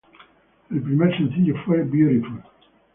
El 0.71 0.81
primer 0.81 1.15
sencillo 1.15 1.53
fue 1.63 1.83
"Beautiful". 1.83 2.41